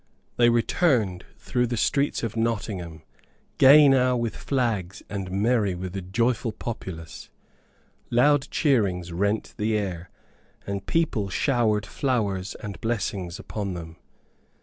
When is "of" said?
2.23-2.35